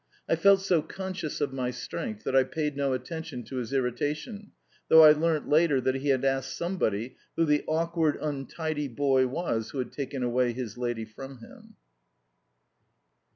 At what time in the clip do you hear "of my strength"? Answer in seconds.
1.41-2.23